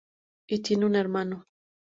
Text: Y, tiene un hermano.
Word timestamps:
Y, 0.47 0.63
tiene 0.63 0.87
un 0.87 0.95
hermano. 0.95 1.45